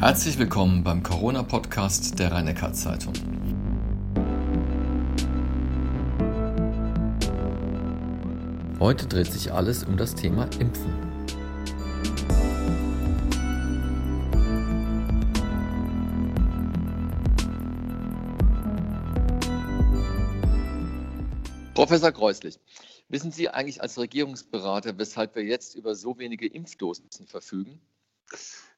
Herzlich 0.00 0.38
willkommen 0.38 0.84
beim 0.84 1.02
Corona-Podcast 1.02 2.20
der 2.20 2.30
rhein 2.30 2.46
zeitung 2.72 3.12
Heute 8.78 9.08
dreht 9.08 9.32
sich 9.32 9.52
alles 9.52 9.82
um 9.82 9.96
das 9.96 10.14
Thema 10.14 10.44
Impfen. 10.60 10.94
Professor 21.74 22.12
Kreuslich, 22.12 22.60
wissen 23.08 23.32
Sie 23.32 23.48
eigentlich 23.48 23.82
als 23.82 23.98
Regierungsberater, 23.98 24.96
weshalb 24.96 25.34
wir 25.34 25.42
jetzt 25.42 25.74
über 25.74 25.96
so 25.96 26.16
wenige 26.18 26.46
Impfdosen 26.46 27.10
verfügen? 27.26 27.80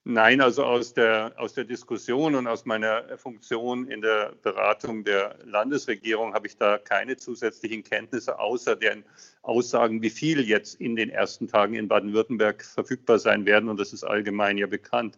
Nein, 0.05 0.41
also 0.41 0.65
aus 0.65 0.95
der, 0.95 1.35
aus 1.37 1.53
der 1.53 1.65
Diskussion 1.65 2.35
und 2.35 2.47
aus 2.47 2.65
meiner 2.65 3.19
Funktion 3.19 3.87
in 3.87 4.01
der 4.01 4.33
Beratung 4.43 5.05
der 5.05 5.37
Landesregierung 5.45 6.33
habe 6.33 6.47
ich 6.47 6.57
da 6.57 6.79
keine 6.79 7.19
zusätzlichen 7.19 7.85
Kenntnisse 7.85 8.39
außer 8.39 8.77
den 8.77 9.05
Aussagen, 9.43 10.01
wie 10.01 10.09
viel 10.09 10.41
jetzt 10.49 10.81
in 10.81 10.97
den 10.97 11.11
ersten 11.11 11.49
Tagen 11.49 11.75
in 11.75 11.87
Baden-Württemberg 11.87 12.65
verfügbar 12.65 13.19
sein 13.19 13.45
werden. 13.45 13.69
Und 13.69 13.79
das 13.79 13.93
ist 13.93 14.03
allgemein 14.03 14.57
ja 14.57 14.67
bekannt. 14.67 15.17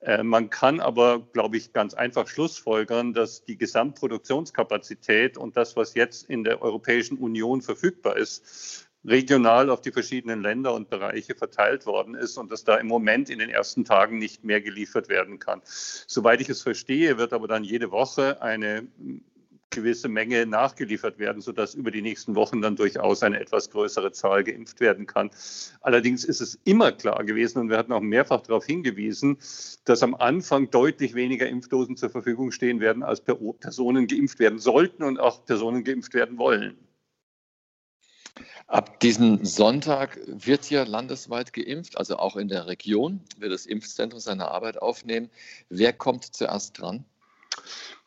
Äh, 0.00 0.22
man 0.22 0.50
kann 0.50 0.80
aber, 0.80 1.26
glaube 1.32 1.56
ich, 1.56 1.72
ganz 1.72 1.94
einfach 1.94 2.28
schlussfolgern, 2.28 3.14
dass 3.14 3.44
die 3.44 3.56
Gesamtproduktionskapazität 3.56 5.38
und 5.38 5.56
das, 5.56 5.76
was 5.76 5.94
jetzt 5.94 6.28
in 6.28 6.44
der 6.44 6.60
Europäischen 6.60 7.16
Union 7.16 7.62
verfügbar 7.62 8.18
ist, 8.18 8.89
regional 9.04 9.70
auf 9.70 9.80
die 9.80 9.92
verschiedenen 9.92 10.42
Länder 10.42 10.74
und 10.74 10.90
Bereiche 10.90 11.34
verteilt 11.34 11.86
worden 11.86 12.14
ist 12.14 12.36
und 12.36 12.52
dass 12.52 12.64
da 12.64 12.76
im 12.76 12.86
Moment 12.86 13.30
in 13.30 13.38
den 13.38 13.50
ersten 13.50 13.84
Tagen 13.84 14.18
nicht 14.18 14.44
mehr 14.44 14.60
geliefert 14.60 15.08
werden 15.08 15.38
kann. 15.38 15.62
Soweit 15.64 16.40
ich 16.40 16.48
es 16.48 16.62
verstehe, 16.62 17.18
wird 17.18 17.32
aber 17.32 17.48
dann 17.48 17.64
jede 17.64 17.90
Woche 17.90 18.42
eine 18.42 18.86
gewisse 19.70 20.08
Menge 20.08 20.46
nachgeliefert 20.46 21.20
werden, 21.20 21.40
sodass 21.40 21.74
über 21.74 21.92
die 21.92 22.02
nächsten 22.02 22.34
Wochen 22.34 22.60
dann 22.60 22.74
durchaus 22.74 23.22
eine 23.22 23.38
etwas 23.38 23.70
größere 23.70 24.10
Zahl 24.10 24.42
geimpft 24.42 24.80
werden 24.80 25.06
kann. 25.06 25.30
Allerdings 25.80 26.24
ist 26.24 26.40
es 26.40 26.58
immer 26.64 26.90
klar 26.90 27.24
gewesen, 27.24 27.60
und 27.60 27.70
wir 27.70 27.78
hatten 27.78 27.92
auch 27.92 28.00
mehrfach 28.00 28.40
darauf 28.40 28.66
hingewiesen, 28.66 29.38
dass 29.84 30.02
am 30.02 30.16
Anfang 30.16 30.70
deutlich 30.70 31.14
weniger 31.14 31.46
Impfdosen 31.46 31.96
zur 31.96 32.10
Verfügung 32.10 32.50
stehen 32.50 32.80
werden, 32.80 33.04
als 33.04 33.20
Personen 33.20 34.08
geimpft 34.08 34.40
werden 34.40 34.58
sollten 34.58 35.04
und 35.04 35.20
auch 35.20 35.44
Personen 35.46 35.84
geimpft 35.84 36.14
werden 36.14 36.36
wollen. 36.36 36.76
Ab 38.66 39.00
diesem 39.00 39.44
Sonntag 39.44 40.18
wird 40.26 40.64
hier 40.64 40.84
landesweit 40.84 41.52
geimpft, 41.52 41.98
also 41.98 42.16
auch 42.18 42.36
in 42.36 42.48
der 42.48 42.66
Region 42.66 43.20
wird 43.38 43.52
das 43.52 43.66
Impfzentrum 43.66 44.20
seine 44.20 44.48
Arbeit 44.48 44.80
aufnehmen. 44.80 45.30
Wer 45.68 45.92
kommt 45.92 46.24
zuerst 46.24 46.78
dran? 46.78 47.04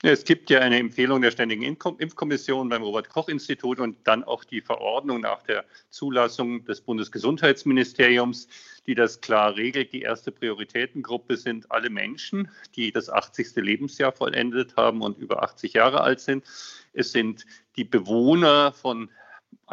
Es 0.06 0.26
gibt 0.26 0.50
ja 0.50 0.60
eine 0.60 0.80
Empfehlung 0.80 1.22
der 1.22 1.32
Ständigen 1.32 1.64
Impfkommission 1.64 2.68
beim 2.68 2.84
Robert-Koch-Institut 2.84 3.80
und 3.80 3.96
dann 4.04 4.26
auch 4.26 4.44
die 4.44 4.60
Verordnung 4.60 5.22
nach 5.22 5.44
der 5.44 5.64
Zulassung 5.92 6.66
des 6.66 6.82
Bundesgesundheitsministeriums, 6.82 8.50
die 8.86 8.96
das 8.96 9.22
klar 9.22 9.56
regelt. 9.56 9.94
Die 9.94 10.02
erste 10.02 10.32
Prioritätengruppe 10.32 11.38
sind 11.38 11.72
alle 11.72 11.90
Menschen, 11.90 12.50
die 12.76 12.92
das 12.92 13.10
80. 13.10 13.56
Lebensjahr 13.56 14.12
vollendet 14.12 14.76
haben 14.76 15.02
und 15.02 15.18
über 15.20 15.42
80 15.42 15.72
Jahre 15.72 16.02
alt 16.02 16.20
sind. 16.20 16.44
Es 16.92 17.14
sind 17.14 17.46
die 17.78 17.86
Bewohner 17.86 18.74
von 18.74 19.10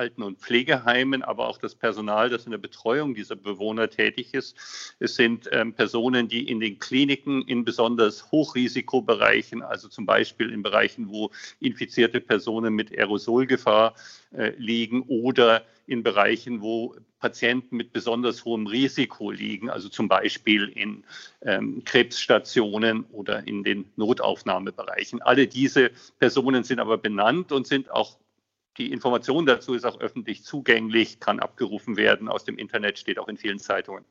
Alten- 0.01 0.23
und 0.23 0.39
Pflegeheimen, 0.39 1.23
aber 1.23 1.47
auch 1.47 1.59
das 1.59 1.75
Personal, 1.75 2.31
das 2.31 2.47
in 2.47 2.53
der 2.53 2.59
Betreuung 2.59 3.15
dieser 3.15 3.37
Bewohner 3.37 3.91
tätig 3.91 4.33
ist. 4.33 4.57
Es 4.99 5.15
sind 5.15 5.49
ähm, 5.53 5.75
Personen, 5.75 6.27
die 6.27 6.49
in 6.49 6.59
den 6.59 6.79
Kliniken 6.79 7.43
in 7.43 7.67
besonders 7.67 8.33
Hochrisikobereichen, 8.33 9.61
also 9.63 9.89
zum 9.89 10.07
Beispiel 10.07 10.51
in 10.51 10.63
Bereichen, 10.63 11.11
wo 11.11 11.31
infizierte 11.61 12.23
Personen 12.23 12.75
mit 12.75 12.91
Aerosolgefahr 12.97 13.95
äh, 14.33 14.53
liegen 14.57 15.03
oder 15.03 15.65
in 15.87 16.03
Bereichen, 16.03 16.63
wo 16.63 16.95
Patienten 17.19 17.77
mit 17.77 17.93
besonders 17.93 18.45
hohem 18.47 18.67
Risiko 18.67 19.31
liegen, 19.31 19.69
also 19.69 19.91
zum 19.91 20.09
Beispiel 20.09 20.69
in 20.69 21.05
ähm, 21.43 21.83
Krebsstationen 21.85 23.05
oder 23.13 23.47
in 23.47 23.65
den 23.65 23.85
Notaufnahmebereichen. 23.97 25.21
Alle 25.21 25.47
diese 25.47 25.91
Personen 26.19 26.65
sind 26.65 26.79
aber 26.79 26.97
benannt 26.97 27.53
und 27.53 27.67
sind 27.67 27.91
auch 27.91 28.17
die 28.81 28.93
Information 28.93 29.45
dazu 29.45 29.75
ist 29.75 29.85
auch 29.85 30.01
öffentlich 30.01 30.43
zugänglich, 30.43 31.21
kann 31.21 31.39
abgerufen 31.39 31.99
werden 31.99 32.29
aus 32.29 32.45
dem 32.45 32.57
Internet, 32.57 32.99
steht 32.99 33.19
auch 33.19 33.29
in 33.29 33.37
vielen 33.37 33.59
Zeitungen. 33.59 34.07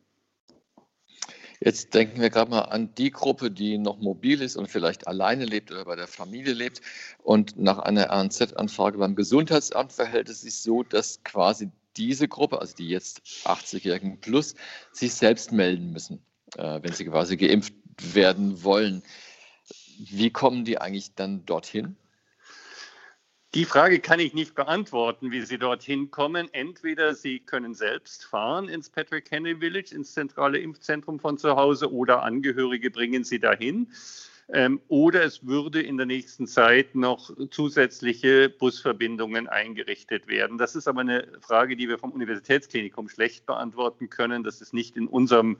Jetzt 1.60 1.96
denken 1.96 2.22
wir 2.22 2.30
gerade 2.30 2.52
mal 2.52 2.62
an 2.62 2.94
die 2.94 3.10
Gruppe, 3.10 3.50
die 3.50 3.80
noch 3.80 4.00
mobil 4.00 4.44
ist 4.44 4.56
und 4.56 4.70
vielleicht 4.70 5.08
alleine 5.08 5.46
lebt 5.46 5.72
oder 5.72 5.86
bei 5.86 5.96
der 5.96 6.08
Familie 6.08 6.54
lebt. 6.54 6.82
Und 7.18 7.58
nach 7.58 7.80
einer 7.80 8.12
RNZ-Anfrage 8.12 9.00
beim 9.00 9.16
Gesundheitsamt 9.16 9.92
verhält 9.92 10.30
es 10.30 10.42
sich 10.42 10.62
so, 10.62 10.84
dass 10.84 11.24
quasi 11.24 11.72
diese 11.98 12.28
Gruppe, 12.28 12.62
also 12.62 12.76
die 12.76 12.88
jetzt 12.88 13.24
80-Jährigen 13.46 14.22
plus, 14.22 14.54
sich 14.92 15.16
selbst 15.16 15.52
melden 15.52 15.92
müssen, 15.92 16.24
äh, 16.56 16.80
wenn 16.82 16.94
sie 16.94 17.06
quasi 17.06 17.36
geimpft 17.36 17.74
werden 18.14 18.64
wollen. 18.64 19.02
Wie 19.98 20.30
kommen 20.30 20.64
die 20.64 20.78
eigentlich 20.78 21.16
dann 21.16 21.44
dorthin? 21.46 21.98
Die 23.56 23.66
Frage 23.66 24.00
kann 24.00 24.20
ich 24.20 24.36
nicht 24.36 24.54
beantworten, 24.54 25.32
wie 25.32 25.42
Sie 25.42 25.58
dorthin 25.58 26.12
kommen. 26.12 26.54
Entweder 26.54 27.16
Sie 27.16 27.40
können 27.40 27.74
selbst 27.74 28.24
fahren 28.24 28.70
ins 28.70 28.92
Patrick 28.92 29.32
Henry 29.32 29.56
Village, 29.56 29.96
ins 29.96 30.14
zentrale 30.14 30.60
Impfzentrum 30.60 31.20
von 31.20 31.40
zu 31.40 31.56
Hause, 31.56 31.92
oder 31.92 32.22
Angehörige 32.22 32.92
bringen 32.92 33.24
Sie 33.24 33.40
dahin. 33.40 33.88
Ähm, 34.50 34.80
oder 34.88 35.24
es 35.24 35.48
würde 35.48 35.82
in 35.82 35.98
der 35.98 36.06
nächsten 36.06 36.46
Zeit 36.46 36.94
noch 36.94 37.32
zusätzliche 37.50 38.50
Busverbindungen 38.50 39.48
eingerichtet 39.48 40.28
werden. 40.28 40.60
Das 40.60 40.76
ist 40.76 40.88
aber 40.88 41.02
eine 41.02 41.28
Frage, 41.42 41.76
die 41.76 41.90
wir 41.90 41.98
vom 41.98 42.12
Universitätsklinikum 42.12 43.10
schlecht 43.10 43.48
beantworten 43.48 44.12
können. 44.12 44.44
Das 44.44 44.62
ist 44.62 44.76
nicht 44.76 44.96
in 44.96 45.08
unserem 45.08 45.58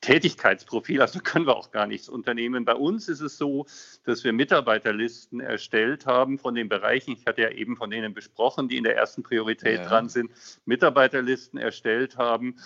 Tätigkeitsprofil, 0.00 1.00
also 1.00 1.20
können 1.20 1.46
wir 1.46 1.56
auch 1.56 1.70
gar 1.70 1.86
nichts 1.86 2.08
unternehmen. 2.08 2.64
Bei 2.64 2.74
uns 2.74 3.08
ist 3.08 3.20
es 3.20 3.38
so, 3.38 3.66
dass 4.04 4.24
wir 4.24 4.32
Mitarbeiterlisten 4.32 5.40
erstellt 5.40 6.06
haben 6.06 6.38
von 6.38 6.54
den 6.54 6.68
Bereichen, 6.68 7.12
ich 7.12 7.26
hatte 7.26 7.42
ja 7.42 7.50
eben 7.50 7.76
von 7.76 7.90
denen 7.90 8.14
besprochen, 8.14 8.68
die 8.68 8.76
in 8.76 8.84
der 8.84 8.96
ersten 8.96 9.22
Priorität 9.22 9.80
ja. 9.80 9.88
dran 9.88 10.08
sind, 10.08 10.30
Mitarbeiterlisten 10.64 11.58
erstellt 11.58 12.18
haben, 12.18 12.56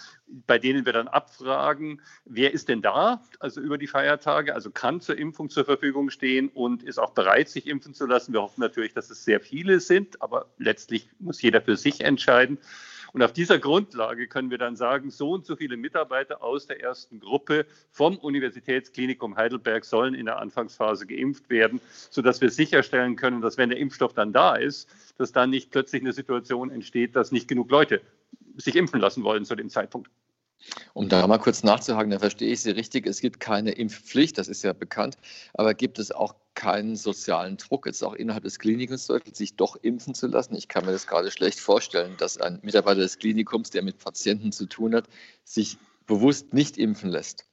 bei 0.46 0.58
denen 0.58 0.84
wir 0.84 0.92
dann 0.92 1.08
abfragen, 1.08 2.02
wer 2.24 2.52
ist 2.52 2.68
denn 2.68 2.82
da, 2.82 3.22
also 3.38 3.60
über 3.60 3.78
die 3.78 3.86
Feiertage, 3.86 4.54
also 4.54 4.70
kann 4.70 5.00
zur 5.00 5.16
Impfung 5.16 5.50
zur 5.50 5.64
Verfügung 5.64 6.10
stehen 6.10 6.48
und 6.48 6.82
ist 6.82 6.98
auch 6.98 7.10
bereit, 7.12 7.48
sich 7.48 7.66
impfen 7.66 7.94
zu 7.94 8.06
lassen. 8.06 8.32
Wir 8.32 8.42
hoffen 8.42 8.60
natürlich, 8.60 8.92
dass 8.92 9.08
es 9.08 9.24
sehr 9.24 9.40
viele 9.40 9.80
sind, 9.80 10.20
aber 10.20 10.46
letztlich 10.58 11.08
muss 11.18 11.40
jeder 11.40 11.62
für 11.62 11.76
sich 11.76 12.02
entscheiden. 12.02 12.58
Und 13.12 13.22
auf 13.22 13.32
dieser 13.32 13.58
Grundlage 13.58 14.28
können 14.28 14.50
wir 14.50 14.58
dann 14.58 14.76
sagen, 14.76 15.10
so 15.10 15.32
und 15.32 15.44
so 15.44 15.56
viele 15.56 15.76
Mitarbeiter 15.76 16.42
aus 16.42 16.66
der 16.66 16.80
ersten 16.80 17.18
Gruppe 17.20 17.66
vom 17.90 18.16
Universitätsklinikum 18.16 19.36
Heidelberg 19.36 19.84
sollen 19.84 20.14
in 20.14 20.26
der 20.26 20.38
Anfangsphase 20.38 21.06
geimpft 21.06 21.50
werden, 21.50 21.80
sodass 22.10 22.40
wir 22.40 22.50
sicherstellen 22.50 23.16
können, 23.16 23.40
dass 23.40 23.58
wenn 23.58 23.70
der 23.70 23.78
Impfstoff 23.78 24.14
dann 24.14 24.32
da 24.32 24.54
ist, 24.54 24.88
dass 25.18 25.32
dann 25.32 25.50
nicht 25.50 25.70
plötzlich 25.70 26.02
eine 26.02 26.12
Situation 26.12 26.70
entsteht, 26.70 27.16
dass 27.16 27.32
nicht 27.32 27.48
genug 27.48 27.70
Leute 27.70 28.00
sich 28.56 28.76
impfen 28.76 29.00
lassen 29.00 29.24
wollen 29.24 29.44
zu 29.44 29.56
dem 29.56 29.68
Zeitpunkt. 29.68 30.10
Um 30.92 31.08
da 31.08 31.26
mal 31.26 31.38
kurz 31.38 31.62
nachzuhaken, 31.62 32.10
da 32.10 32.18
verstehe 32.18 32.52
ich 32.52 32.60
Sie 32.60 32.70
richtig. 32.70 33.06
Es 33.06 33.20
gibt 33.20 33.40
keine 33.40 33.72
Impfpflicht, 33.72 34.38
das 34.38 34.48
ist 34.48 34.62
ja 34.62 34.72
bekannt, 34.72 35.16
aber 35.54 35.74
gibt 35.74 35.98
es 35.98 36.12
auch 36.12 36.34
keinen 36.54 36.96
sozialen 36.96 37.56
Druck, 37.56 37.86
jetzt 37.86 38.02
auch 38.02 38.14
innerhalb 38.14 38.44
des 38.44 38.58
Klinikums, 38.58 39.10
sich 39.32 39.56
doch 39.56 39.76
impfen 39.76 40.14
zu 40.14 40.26
lassen? 40.26 40.54
Ich 40.54 40.68
kann 40.68 40.84
mir 40.84 40.92
das 40.92 41.06
gerade 41.06 41.30
schlecht 41.30 41.60
vorstellen, 41.60 42.16
dass 42.18 42.38
ein 42.38 42.58
Mitarbeiter 42.62 43.00
des 43.00 43.18
Klinikums, 43.18 43.70
der 43.70 43.82
mit 43.82 43.98
Patienten 43.98 44.52
zu 44.52 44.66
tun 44.66 44.94
hat, 44.94 45.08
sich 45.44 45.78
bewusst 46.06 46.52
nicht 46.52 46.76
impfen 46.76 47.10
lässt. 47.10 47.49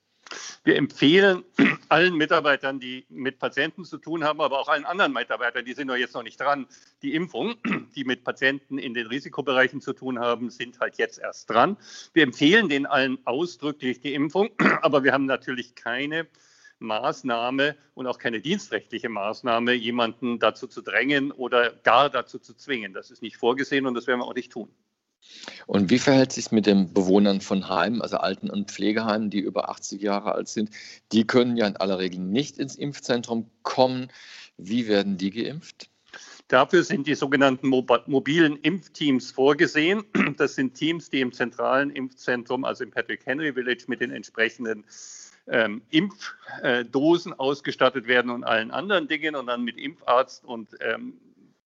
Wir 0.63 0.75
empfehlen 0.75 1.43
allen 1.89 2.15
Mitarbeitern, 2.15 2.79
die 2.79 3.05
mit 3.09 3.39
Patienten 3.39 3.85
zu 3.85 3.97
tun 3.97 4.23
haben, 4.23 4.41
aber 4.41 4.59
auch 4.59 4.67
allen 4.67 4.85
anderen 4.85 5.13
Mitarbeitern, 5.13 5.65
die 5.65 5.73
sind 5.73 5.87
noch 5.87 5.95
jetzt 5.95 6.13
noch 6.13 6.23
nicht 6.23 6.39
dran, 6.39 6.67
die 7.01 7.13
Impfung, 7.13 7.55
die 7.95 8.03
mit 8.03 8.23
Patienten 8.23 8.77
in 8.77 8.93
den 8.93 9.07
Risikobereichen 9.07 9.81
zu 9.81 9.93
tun 9.93 10.19
haben, 10.19 10.49
sind 10.49 10.79
halt 10.79 10.97
jetzt 10.97 11.19
erst 11.19 11.49
dran. 11.49 11.77
Wir 12.13 12.23
empfehlen 12.23 12.69
den 12.69 12.85
allen 12.85 13.17
ausdrücklich 13.25 14.01
die 14.01 14.13
Impfung, 14.13 14.49
aber 14.81 15.03
wir 15.03 15.13
haben 15.13 15.25
natürlich 15.25 15.75
keine 15.75 16.27
Maßnahme 16.79 17.75
und 17.93 18.07
auch 18.07 18.19
keine 18.19 18.41
dienstrechtliche 18.41 19.09
Maßnahme, 19.09 19.73
jemanden 19.73 20.39
dazu 20.39 20.67
zu 20.67 20.81
drängen 20.81 21.31
oder 21.31 21.71
gar 21.71 22.09
dazu 22.09 22.39
zu 22.39 22.53
zwingen. 22.53 22.93
Das 22.93 23.09
ist 23.09 23.21
nicht 23.21 23.37
vorgesehen 23.37 23.85
und 23.85 23.95
das 23.95 24.07
werden 24.07 24.19
wir 24.19 24.25
auch 24.25 24.35
nicht 24.35 24.51
tun. 24.51 24.69
Und 25.65 25.89
wie 25.89 25.99
verhält 25.99 26.31
sich 26.31 26.51
mit 26.51 26.65
den 26.65 26.93
Bewohnern 26.93 27.41
von 27.41 27.69
Heimen, 27.69 28.01
also 28.01 28.17
Alten- 28.17 28.49
und 28.49 28.71
Pflegeheimen, 28.71 29.29
die 29.29 29.39
über 29.39 29.69
80 29.69 30.01
Jahre 30.01 30.33
alt 30.33 30.47
sind? 30.47 30.69
Die 31.11 31.25
können 31.25 31.57
ja 31.57 31.67
in 31.67 31.77
aller 31.77 31.99
Regel 31.99 32.19
nicht 32.19 32.57
ins 32.57 32.75
Impfzentrum 32.75 33.49
kommen. 33.63 34.09
Wie 34.57 34.87
werden 34.87 35.17
die 35.17 35.31
geimpft? 35.31 35.89
Dafür 36.47 36.83
sind 36.83 37.07
die 37.07 37.15
sogenannten 37.15 37.67
mobilen 37.67 38.55
Impfteams 38.57 39.31
vorgesehen. 39.31 40.03
Das 40.37 40.55
sind 40.55 40.75
Teams, 40.75 41.09
die 41.09 41.19
im 41.19 41.33
zentralen 41.33 41.89
Impfzentrum, 41.89 42.63
also 42.63 42.83
im 42.83 42.91
Patrick 42.91 43.25
Henry 43.25 43.53
Village, 43.53 43.85
mit 43.87 43.99
den 43.99 44.11
entsprechenden 44.11 44.85
ähm, 45.47 45.81
Impfdosen 45.89 47.33
ausgestattet 47.33 48.07
werden 48.07 48.31
und 48.31 48.43
allen 48.43 48.71
anderen 48.71 49.07
Dingen 49.07 49.35
und 49.35 49.47
dann 49.47 49.63
mit 49.63 49.77
Impfarzt 49.77 50.45
und 50.45 50.69
ähm, 50.79 51.19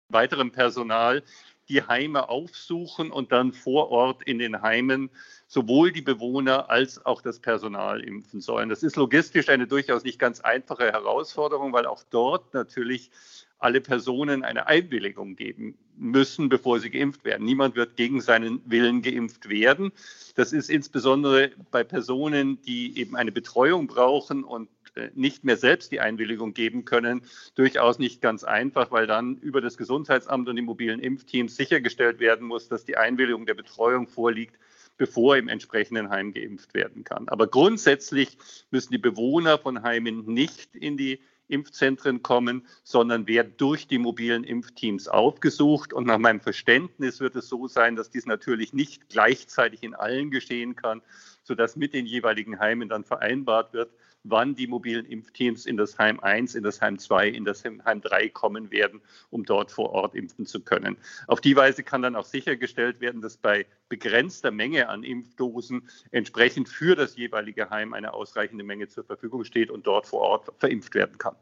weiterem 0.09 0.51
Personal 0.51 1.23
die 1.69 1.83
Heime 1.83 2.29
aufsuchen 2.29 3.11
und 3.11 3.31
dann 3.31 3.53
vor 3.53 3.89
Ort 3.89 4.23
in 4.23 4.39
den 4.39 4.61
Heimen 4.61 5.09
sowohl 5.47 5.91
die 5.91 6.01
Bewohner 6.01 6.69
als 6.69 7.05
auch 7.05 7.21
das 7.21 7.39
Personal 7.39 8.01
impfen 8.01 8.41
sollen. 8.41 8.69
Das 8.69 8.83
ist 8.83 8.95
logistisch 8.95 9.49
eine 9.49 9.67
durchaus 9.67 10.03
nicht 10.03 10.19
ganz 10.19 10.41
einfache 10.41 10.91
Herausforderung, 10.91 11.73
weil 11.73 11.85
auch 11.85 12.03
dort 12.09 12.53
natürlich 12.53 13.11
alle 13.59 13.81
Personen 13.81 14.43
eine 14.43 14.67
Einwilligung 14.67 15.35
geben 15.35 15.77
müssen, 15.97 16.49
bevor 16.49 16.79
sie 16.79 16.91
geimpft 16.91 17.25
werden. 17.25 17.45
Niemand 17.45 17.75
wird 17.75 17.95
gegen 17.95 18.21
seinen 18.21 18.61
Willen 18.65 19.01
geimpft 19.01 19.49
werden. 19.49 19.91
Das 20.35 20.53
ist 20.53 20.69
insbesondere 20.69 21.51
bei 21.71 21.83
Personen, 21.83 22.61
die 22.61 22.97
eben 22.99 23.15
eine 23.15 23.31
Betreuung 23.31 23.87
brauchen 23.87 24.43
und 24.43 24.69
äh, 24.95 25.09
nicht 25.15 25.43
mehr 25.43 25.57
selbst 25.57 25.91
die 25.91 25.99
Einwilligung 25.99 26.53
geben 26.53 26.85
können, 26.85 27.21
durchaus 27.55 27.99
nicht 27.99 28.21
ganz 28.21 28.43
einfach, 28.43 28.91
weil 28.91 29.07
dann 29.07 29.37
über 29.37 29.61
das 29.61 29.77
Gesundheitsamt 29.77 30.49
und 30.49 30.55
die 30.55 30.61
mobilen 30.61 30.99
Impfteams 30.99 31.55
sichergestellt 31.55 32.19
werden 32.19 32.45
muss, 32.47 32.67
dass 32.67 32.85
die 32.85 32.97
Einwilligung 32.97 33.45
der 33.45 33.55
Betreuung 33.55 34.07
vorliegt, 34.07 34.55
bevor 34.97 35.37
im 35.37 35.47
entsprechenden 35.47 36.09
Heim 36.09 36.33
geimpft 36.33 36.73
werden 36.73 37.03
kann. 37.03 37.27
Aber 37.29 37.47
grundsätzlich 37.47 38.37
müssen 38.71 38.91
die 38.91 38.97
Bewohner 38.97 39.59
von 39.59 39.83
Heimen 39.83 40.25
nicht 40.25 40.75
in 40.75 40.97
die 40.97 41.19
Impfzentren 41.47 42.23
kommen, 42.23 42.65
sondern 42.83 43.27
werden 43.27 43.53
durch 43.57 43.87
die 43.87 43.97
mobilen 43.97 44.43
Impfteams 44.43 45.07
aufgesucht. 45.07 45.93
Und 45.93 46.07
nach 46.07 46.17
meinem 46.17 46.41
Verständnis 46.41 47.19
wird 47.19 47.35
es 47.35 47.47
so 47.47 47.67
sein, 47.67 47.95
dass 47.95 48.09
dies 48.09 48.25
natürlich 48.25 48.73
nicht 48.73 49.09
gleichzeitig 49.09 49.83
in 49.83 49.95
allen 49.95 50.31
geschehen 50.31 50.75
kann, 50.75 51.01
sodass 51.43 51.75
mit 51.75 51.93
den 51.93 52.05
jeweiligen 52.05 52.59
Heimen 52.59 52.89
dann 52.89 53.03
vereinbart 53.03 53.73
wird, 53.73 53.91
wann 54.23 54.55
die 54.55 54.67
mobilen 54.67 55.05
Impfteams 55.05 55.65
in 55.65 55.77
das 55.77 55.97
Heim 55.97 56.19
1, 56.19 56.55
in 56.55 56.63
das 56.63 56.81
Heim 56.81 56.99
2, 56.99 57.29
in 57.29 57.45
das 57.45 57.63
Heim 57.63 58.01
3 58.01 58.29
kommen 58.29 58.71
werden, 58.71 59.01
um 59.29 59.45
dort 59.45 59.71
vor 59.71 59.91
Ort 59.91 60.15
impfen 60.15 60.45
zu 60.45 60.61
können. 60.61 60.97
Auf 61.27 61.41
die 61.41 61.55
Weise 61.55 61.83
kann 61.83 62.01
dann 62.01 62.15
auch 62.15 62.25
sichergestellt 62.25 62.99
werden, 62.99 63.21
dass 63.21 63.37
bei 63.37 63.65
begrenzter 63.89 64.51
Menge 64.51 64.89
an 64.89 65.03
Impfdosen 65.03 65.89
entsprechend 66.11 66.69
für 66.69 66.95
das 66.95 67.15
jeweilige 67.15 67.69
Heim 67.69 67.93
eine 67.93 68.13
ausreichende 68.13 68.63
Menge 68.63 68.87
zur 68.87 69.03
Verfügung 69.03 69.43
steht 69.43 69.71
und 69.71 69.87
dort 69.87 70.07
vor 70.07 70.21
Ort 70.21 70.51
verimpft 70.57 70.93
werden 70.95 71.17
kann. 71.17 71.35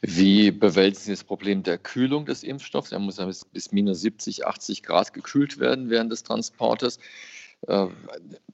Wie 0.00 0.50
bewältigen 0.50 1.04
Sie 1.04 1.12
das 1.12 1.24
Problem 1.24 1.62
der 1.62 1.78
Kühlung 1.78 2.26
des 2.26 2.42
Impfstoffs? 2.42 2.90
Er 2.90 2.98
muss 2.98 3.16
bis, 3.16 3.44
bis 3.44 3.72
minus 3.72 4.00
70, 4.00 4.46
80 4.46 4.82
Grad 4.82 5.14
gekühlt 5.14 5.58
werden 5.58 5.90
während 5.90 6.10
des 6.10 6.24
Transportes. 6.24 6.98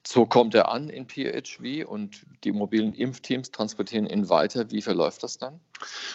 So 0.04 0.26
kommt 0.26 0.54
er 0.54 0.68
an 0.68 0.88
in 0.88 1.06
PHV 1.06 1.86
und 1.86 2.26
die 2.42 2.52
mobilen 2.52 2.92
Impfteams 2.92 3.52
transportieren 3.52 4.06
ihn 4.06 4.28
weiter. 4.28 4.70
Wie 4.70 4.82
verläuft 4.82 5.22
das 5.22 5.38
dann? 5.38 5.60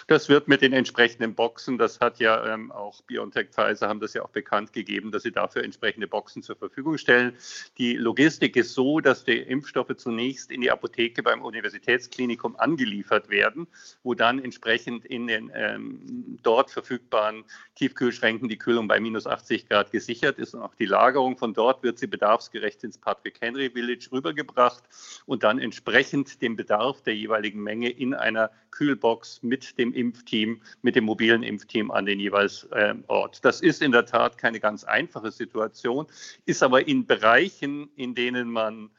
Das 0.07 0.29
wird 0.29 0.47
mit 0.47 0.61
den 0.61 0.73
entsprechenden 0.73 1.35
Boxen, 1.35 1.77
das 1.77 1.99
hat 1.99 2.19
ja 2.19 2.53
ähm, 2.53 2.71
auch 2.71 3.01
BioNTech 3.01 3.49
Pfizer, 3.49 3.87
haben 3.87 3.99
das 3.99 4.13
ja 4.13 4.23
auch 4.23 4.29
bekannt 4.29 4.73
gegeben, 4.73 5.11
dass 5.11 5.23
sie 5.23 5.31
dafür 5.31 5.63
entsprechende 5.63 6.07
Boxen 6.07 6.41
zur 6.41 6.55
Verfügung 6.55 6.97
stellen. 6.97 7.35
Die 7.77 7.93
Logistik 7.93 8.55
ist 8.55 8.73
so, 8.73 8.99
dass 8.99 9.23
die 9.23 9.37
Impfstoffe 9.37 9.95
zunächst 9.97 10.51
in 10.51 10.61
die 10.61 10.71
Apotheke 10.71 11.23
beim 11.23 11.41
Universitätsklinikum 11.41 12.55
angeliefert 12.55 13.29
werden, 13.29 13.67
wo 14.03 14.13
dann 14.13 14.39
entsprechend 14.39 15.05
in 15.05 15.27
den 15.27 15.51
ähm, 15.53 16.37
dort 16.43 16.71
verfügbaren 16.71 17.43
Tiefkühlschränken 17.75 18.49
die 18.49 18.57
Kühlung 18.57 18.87
bei 18.87 18.99
minus 18.99 19.27
80 19.27 19.67
Grad 19.67 19.91
gesichert 19.91 20.39
ist 20.39 20.53
und 20.53 20.61
auch 20.61 20.75
die 20.75 20.85
Lagerung 20.85 21.37
von 21.37 21.53
dort 21.53 21.83
wird 21.83 21.99
sie 21.99 22.07
bedarfsgerecht 22.07 22.79
ins 22.87 22.97
Patrick 22.97 23.39
Henry 23.41 23.69
Village 23.69 24.09
rübergebracht 24.11 24.83
und 25.25 25.43
dann 25.43 25.59
entsprechend 25.59 26.41
dem 26.41 26.55
Bedarf 26.55 27.01
der 27.03 27.15
jeweiligen 27.15 27.61
Menge 27.61 27.89
in 27.89 28.13
einer 28.13 28.49
Kühlbox 28.71 29.43
mit 29.43 29.77
dem 29.77 29.93
Impfteam, 29.93 30.61
mit 30.81 30.95
dem 30.95 31.03
mobilen 31.03 31.43
Impfteam 31.43 31.91
an 31.91 32.05
den 32.05 32.19
jeweils 32.19 32.63
äh, 32.71 32.95
Ort. 33.07 33.43
Das 33.45 33.61
ist 33.61 33.81
in 33.81 33.91
der 33.91 34.05
Tat 34.05 34.37
keine 34.37 34.59
ganz 34.59 34.83
einfache 34.83 35.31
Situation, 35.31 36.07
ist 36.45 36.63
aber 36.63 36.87
in 36.87 37.05
Bereichen, 37.05 37.89
in 37.95 38.15
denen 38.15 38.49
man 38.49 38.89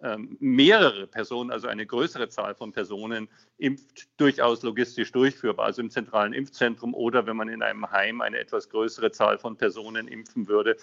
ähm, 0.00 0.36
mehrere 0.40 1.06
Personen, 1.06 1.50
also 1.50 1.66
eine 1.66 1.84
größere 1.84 2.28
Zahl 2.28 2.54
von 2.54 2.72
Personen 2.72 3.28
impft, 3.56 4.08
durchaus 4.16 4.62
logistisch 4.62 5.10
durchführbar. 5.12 5.66
Also 5.66 5.82
im 5.82 5.90
zentralen 5.90 6.32
Impfzentrum 6.32 6.94
oder 6.94 7.26
wenn 7.26 7.36
man 7.36 7.48
in 7.48 7.62
einem 7.62 7.90
Heim 7.90 8.20
eine 8.20 8.38
etwas 8.38 8.68
größere 8.68 9.10
Zahl 9.10 9.38
von 9.38 9.56
Personen 9.56 10.06
impfen 10.06 10.46
würde. 10.46 10.76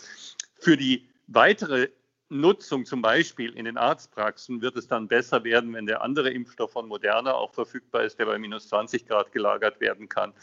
Für 0.60 0.76
die 0.76 1.08
weitere 1.28 1.90
Nutzung 2.30 2.86
zum 2.86 3.04
Beispiel 3.04 3.56
in 3.56 3.66
den 3.66 3.78
Arztpraxen 3.78 4.62
wird 4.62 4.76
es 4.78 4.88
dann 4.88 5.08
besser 5.08 5.44
werden, 5.44 5.74
wenn 5.74 5.86
der 5.86 6.02
andere 6.02 6.32
Impfstoff 6.32 6.72
von 6.72 6.88
Moderna 6.88 7.34
auch 7.34 7.54
verfügbar 7.54 8.04
ist, 8.04 8.18
der 8.18 8.26
bei 8.26 8.40
minus 8.40 8.68
20 8.70 9.08
Grad 9.08 9.32
gelagert 9.32 9.80
werden 9.80 10.10
kann. 10.10 10.34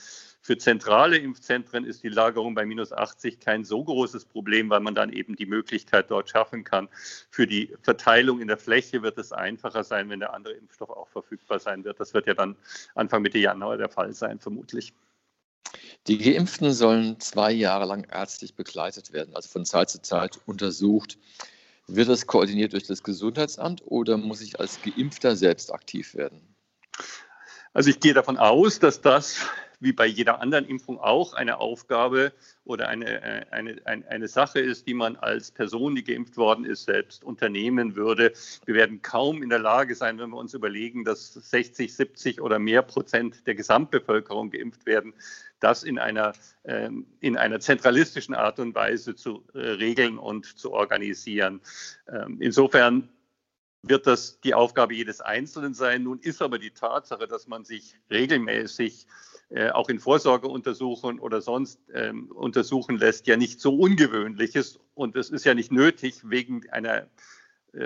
Für 0.40 0.56
zentrale 0.56 1.18
Impfzentren 1.18 1.84
ist 1.84 2.04
die 2.04 2.08
Lagerung 2.08 2.54
bei 2.54 2.64
minus 2.66 2.92
80 2.92 3.40
kein 3.40 3.64
so 3.64 3.82
großes 3.82 4.26
Problem, 4.26 4.70
weil 4.70 4.80
man 4.80 4.94
dann 4.94 5.12
eben 5.12 5.34
die 5.34 5.46
Möglichkeit 5.46 6.08
dort 6.10 6.30
schaffen 6.30 6.62
kann. 6.62 6.88
Für 7.30 7.48
die 7.48 7.74
Verteilung 7.82 8.40
in 8.40 8.48
der 8.48 8.58
Fläche 8.58 9.02
wird 9.02 9.18
es 9.18 9.32
einfacher 9.32 9.82
sein, 9.82 10.08
wenn 10.08 10.20
der 10.20 10.34
andere 10.34 10.54
Impfstoff 10.54 10.90
auch 10.90 11.08
verfügbar 11.08 11.58
sein 11.58 11.84
wird. 11.84 11.98
Das 11.98 12.14
wird 12.14 12.28
ja 12.28 12.34
dann 12.34 12.56
Anfang 12.94 13.22
Mitte 13.22 13.38
Januar 13.38 13.76
der 13.76 13.88
Fall 13.88 14.12
sein, 14.12 14.38
vermutlich. 14.38 14.92
Die 16.06 16.18
Geimpften 16.18 16.72
sollen 16.72 17.18
zwei 17.20 17.52
Jahre 17.52 17.86
lang 17.86 18.04
ärztlich 18.10 18.54
begleitet 18.54 19.12
werden, 19.12 19.34
also 19.34 19.48
von 19.48 19.64
Zeit 19.64 19.90
zu 19.90 20.02
Zeit 20.02 20.40
untersucht. 20.46 21.18
Wird 21.94 22.08
das 22.08 22.26
koordiniert 22.26 22.72
durch 22.72 22.84
das 22.84 23.02
Gesundheitsamt 23.02 23.82
oder 23.84 24.16
muss 24.16 24.40
ich 24.40 24.58
als 24.58 24.80
Geimpfter 24.80 25.36
selbst 25.36 25.72
aktiv 25.74 26.14
werden? 26.14 26.40
Also 27.74 27.90
ich 27.90 28.00
gehe 28.00 28.14
davon 28.14 28.38
aus, 28.38 28.78
dass 28.78 29.02
das 29.02 29.46
wie 29.78 29.92
bei 29.92 30.06
jeder 30.06 30.40
anderen 30.40 30.64
Impfung 30.64 30.98
auch 30.98 31.34
eine 31.34 31.58
Aufgabe 31.58 32.32
oder 32.64 32.88
eine, 32.88 33.22
äh, 33.22 33.44
eine, 33.50 33.76
eine, 33.84 34.08
eine 34.08 34.28
Sache 34.28 34.60
ist, 34.60 34.86
die 34.86 34.94
man 34.94 35.16
als 35.16 35.50
Person, 35.50 35.94
die 35.94 36.04
geimpft 36.04 36.36
worden 36.36 36.64
ist, 36.64 36.84
selbst 36.84 37.24
unternehmen 37.24 37.96
würde. 37.96 38.32
Wir 38.66 38.74
werden 38.74 39.02
kaum 39.02 39.42
in 39.42 39.48
der 39.48 39.58
Lage 39.58 39.94
sein, 39.94 40.18
wenn 40.18 40.30
wir 40.30 40.36
uns 40.36 40.54
überlegen, 40.54 41.04
dass 41.04 41.32
60, 41.32 41.94
70 41.94 42.40
oder 42.40 42.58
mehr 42.58 42.82
Prozent 42.82 43.46
der 43.46 43.54
Gesamtbevölkerung 43.54 44.50
geimpft 44.50 44.86
werden, 44.86 45.14
das 45.58 45.82
in 45.82 45.98
einer, 45.98 46.32
ähm, 46.64 47.06
in 47.20 47.36
einer 47.36 47.60
zentralistischen 47.60 48.34
Art 48.34 48.58
und 48.58 48.74
Weise 48.74 49.14
zu 49.14 49.44
äh, 49.54 49.58
regeln 49.58 50.18
und 50.18 50.46
zu 50.46 50.72
organisieren. 50.72 51.60
Ähm, 52.08 52.38
insofern 52.40 53.08
wird 53.82 54.06
das 54.06 54.40
die 54.40 54.54
Aufgabe 54.54 54.94
jedes 54.94 55.20
Einzelnen 55.20 55.74
sein. 55.74 56.04
Nun 56.04 56.20
ist 56.20 56.40
aber 56.40 56.58
die 56.58 56.70
Tatsache, 56.70 57.26
dass 57.26 57.48
man 57.48 57.64
sich 57.64 57.96
regelmäßig 58.10 59.06
auch 59.72 59.88
in 59.88 60.00
Vorsorgeuntersuchungen 60.00 61.20
oder 61.20 61.40
sonst 61.40 61.80
ähm, 61.92 62.30
untersuchen 62.32 62.98
lässt, 62.98 63.26
ja 63.26 63.36
nicht 63.36 63.60
so 63.60 63.76
ungewöhnlich 63.76 64.54
ist. 64.56 64.80
Und 64.94 65.16
es 65.16 65.30
ist 65.30 65.44
ja 65.44 65.54
nicht 65.54 65.72
nötig, 65.72 66.22
wegen 66.24 66.68
einer 66.70 67.02
äh, 67.02 67.06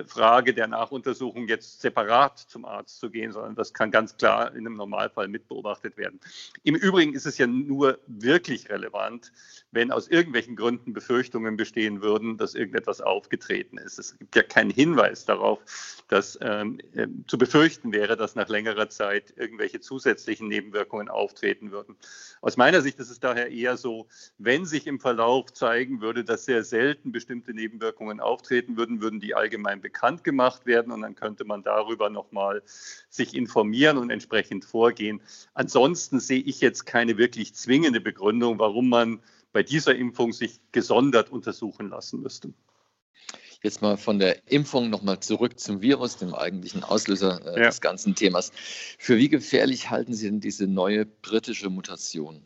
Frage 0.07 0.53
der 0.53 0.67
Nachuntersuchung 0.67 1.47
jetzt 1.47 1.81
separat 1.81 2.39
zum 2.39 2.65
Arzt 2.65 2.99
zu 2.99 3.11
gehen, 3.11 3.31
sondern 3.31 3.55
das 3.55 3.73
kann 3.73 3.91
ganz 3.91 4.17
klar 4.17 4.51
in 4.53 4.67
einem 4.67 4.75
Normalfall 4.75 5.29
mitbeobachtet 5.29 5.97
werden. 5.97 6.19
Im 6.65 6.75
Übrigen 6.75 7.15
ist 7.15 7.27
es 7.27 7.39
ja 7.39 7.47
nur 7.47 7.99
wirklich 8.07 8.69
relevant, 8.69 9.33
wenn 9.71 9.93
aus 9.93 10.09
irgendwelchen 10.09 10.57
Gründen 10.57 10.93
Befürchtungen 10.93 11.57
bestehen 11.57 12.03
würden, 12.03 12.37
dass 12.37 12.55
irgendetwas 12.55 13.01
aufgetreten 13.01 13.79
ist. 13.79 13.99
Es 13.99 14.19
gibt 14.19 14.35
ja 14.35 14.43
keinen 14.43 14.71
Hinweis 14.71 15.25
darauf, 15.25 15.61
dass 16.09 16.39
ähm, 16.41 16.79
äh, 16.95 17.07
zu 17.27 17.39
befürchten 17.39 17.93
wäre, 17.93 18.17
dass 18.17 18.35
nach 18.35 18.49
längerer 18.49 18.89
Zeit 18.89 19.35
irgendwelche 19.37 19.81
zusätzlichen 19.81 20.49
Nebenwirkungen 20.49 21.09
auftreten 21.09 21.71
würden. 21.71 21.97
Aus 22.41 22.57
meiner 22.57 22.81
Sicht 22.81 22.99
ist 22.99 23.11
es 23.11 23.21
daher 23.21 23.51
eher 23.51 23.77
so, 23.77 24.09
wenn 24.39 24.65
sich 24.65 24.87
im 24.87 24.99
Verlauf 24.99 25.53
zeigen 25.53 26.01
würde, 26.01 26.25
dass 26.25 26.45
sehr 26.45 26.65
selten 26.65 27.13
bestimmte 27.13 27.53
Nebenwirkungen 27.53 28.21
auftreten 28.21 28.77
würden, 28.77 29.01
würden 29.01 29.21
die 29.21 29.35
allgemein 29.35 29.76
bekannt 29.81 30.25
gemacht 30.25 30.67
werden 30.67 30.93
und 30.93 31.03
dann 31.03 31.15
könnte 31.15 31.45
man 31.45 31.63
darüber 31.63 32.11
nochmal 32.11 32.63
sich 33.09 33.35
informieren 33.35 33.99
und 33.99 34.11
entsprechend 34.11 34.65
vorgehen. 34.65 35.21
Ansonsten 35.55 36.21
sehe 36.21 36.41
ich 36.41 36.61
jetzt 36.61 36.87
keine 36.87 37.19
wirklich 37.19 37.55
zwingende 37.55 38.01
Begründung, 38.01 38.59
warum 38.59 38.89
man 38.89 39.21
bei 39.53 39.63
dieser 39.63 39.95
Impfung 39.95 40.33
sich 40.33 40.61
gesondert 40.73 41.31
untersuchen 41.31 41.89
lassen 41.89 42.21
müsste. 42.21 42.53
Jetzt 43.63 43.83
mal 43.83 43.97
von 43.97 44.19
der 44.19 44.49
Impfung 44.51 44.91
nochmal 44.91 45.21
zurück 45.21 45.59
zum 45.59 45.81
Virus, 45.81 46.19
dem 46.19 46.35
eigentlichen 46.35 46.85
Auslöser 46.85 47.41
äh, 47.45 47.61
ja. 47.61 47.67
des 47.67 47.81
ganzen 47.81 48.15
Themas. 48.15 48.53
Für 48.99 49.17
wie 49.17 49.29
gefährlich 49.29 49.91
halten 49.91 50.15
Sie 50.15 50.27
denn 50.27 50.41
diese 50.41 50.67
neue 50.67 51.07
britische 51.07 51.71
Mutation? 51.71 52.43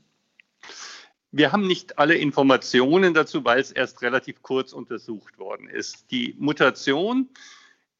Wir 1.32 1.52
haben 1.52 1.66
nicht 1.66 1.98
alle 1.98 2.16
Informationen 2.16 3.14
dazu, 3.14 3.44
weil 3.44 3.60
es 3.60 3.70
erst 3.70 4.02
relativ 4.02 4.42
kurz 4.42 4.72
untersucht 4.72 5.38
worden 5.38 5.68
ist. 5.68 6.10
Die 6.10 6.34
Mutation 6.38 7.28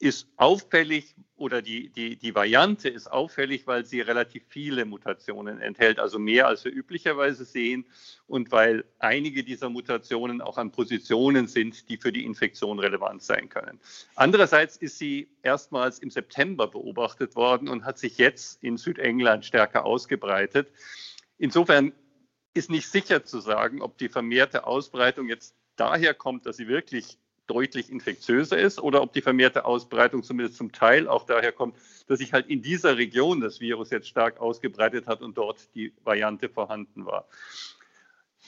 ist 0.01 0.27
auffällig 0.37 1.15
oder 1.37 1.63
die, 1.63 1.91
die, 1.91 2.17
die 2.17 2.35
Variante 2.35 2.89
ist 2.89 3.07
auffällig, 3.07 3.67
weil 3.67 3.85
sie 3.85 4.01
relativ 4.01 4.43
viele 4.49 4.85
Mutationen 4.85 5.61
enthält, 5.61 5.99
also 6.01 6.19
mehr 6.19 6.49
als 6.49 6.65
wir 6.65 6.73
üblicherweise 6.73 7.45
sehen 7.45 7.87
und 8.27 8.51
weil 8.51 8.85
einige 8.99 9.45
dieser 9.45 9.69
Mutationen 9.69 10.41
auch 10.41 10.59
an 10.59 10.73
Positionen 10.73 11.47
sind, 11.47 11.89
die 11.89 11.99
für 11.99 12.13
die 12.13 12.25
Infektion 12.25 12.79
relevant 12.79 13.23
sein 13.23 13.49
können. 13.49 13.79
Andererseits 14.17 14.77
ist 14.79 14.99
sie 14.99 15.29
erstmals 15.43 15.99
im 15.99 16.11
September 16.11 16.67
beobachtet 16.67 17.37
worden 17.37 17.69
und 17.69 17.85
hat 17.85 17.99
sich 17.99 18.19
jetzt 18.19 18.65
in 18.65 18.77
Südengland 18.77 19.45
stärker 19.45 19.85
ausgebreitet. 19.85 20.73
Insofern 21.39 21.93
ist 22.55 22.71
nicht 22.71 22.89
sicher 22.89 23.25
zu 23.25 23.41
sagen, 23.41 23.83
ob 23.83 23.99
die 23.99 24.09
vermehrte 24.09 24.67
Ausbreitung 24.67 25.29
jetzt 25.29 25.55
daher 25.77 26.15
kommt, 26.15 26.47
dass 26.47 26.57
sie 26.57 26.69
wirklich 26.69 27.19
deutlich 27.47 27.91
infektiöser 27.91 28.59
ist 28.59 28.81
oder 28.81 29.03
ob 29.03 29.13
die 29.13 29.23
vermehrte 29.23 29.65
Ausbreitung 29.65 30.23
zumindest 30.23 30.57
zum 30.57 30.71
Teil 30.71 31.09
auch 31.09 31.27
daher 31.27 31.51
kommt, 31.51 31.77
dass 32.07 32.21
sich 32.21 32.33
halt 32.33 32.47
in 32.47 32.63
dieser 32.63 32.97
Region 32.97 33.41
das 33.41 33.61
Virus 33.61 33.91
jetzt 33.91 34.09
stark 34.09 34.41
ausgebreitet 34.41 35.07
hat 35.09 35.21
und 35.21 35.37
dort 35.37 35.75
die 35.75 35.93
Variante 36.05 36.49
vorhanden 36.49 37.07
war. 37.07 37.27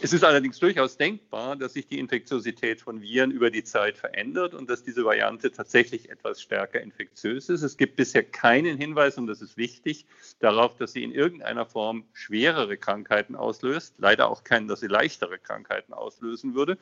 Es 0.01 0.13
ist 0.13 0.25
allerdings 0.25 0.59
durchaus 0.59 0.97
denkbar, 0.97 1.55
dass 1.55 1.75
sich 1.75 1.87
die 1.87 1.99
Infektiosität 1.99 2.81
von 2.81 3.03
Viren 3.03 3.31
über 3.31 3.51
die 3.51 3.63
Zeit 3.63 3.99
verändert 3.99 4.55
und 4.55 4.69
dass 4.69 4.83
diese 4.83 5.05
Variante 5.05 5.53
tatsächlich 5.53 6.11
etwas 6.11 6.41
stärker 6.41 6.81
infektiös 6.81 7.49
ist. 7.51 7.63
Es 7.63 7.77
gibt 7.77 7.97
bisher 7.97 8.25
keinen 8.25 8.79
Hinweis, 8.79 9.19
und 9.19 9.27
das 9.27 9.43
ist 9.43 9.57
wichtig, 9.57 10.07
darauf, 10.41 10.77
dass 10.77 10.95
sie 10.95 11.05
in 11.05 11.13
irgendeiner 11.13 11.67
Form 11.67 12.05
schwerere 12.15 12.79
Krankheiten 12.79 13.37
auslöst. 13.37 13.95
Leider 13.99 14.31
auch 14.31 14.45
keinen, 14.45 14.67
dass 14.67 14.81
sie 14.81 14.89
leichtere 14.89 15.39
Krankheiten 15.39 15.93
auslösen 15.93 16.55
würde. 16.55 16.79